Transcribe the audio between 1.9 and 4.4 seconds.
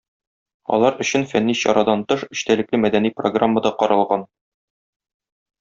тыш эчтәлекле мәдәни программа да каралган.